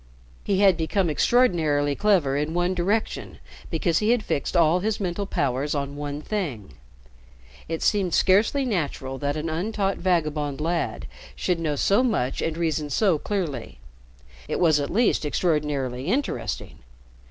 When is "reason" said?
12.57-12.89